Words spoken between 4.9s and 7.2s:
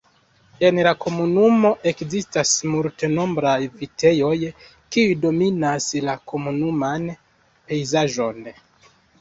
kiuj dominas la komunuman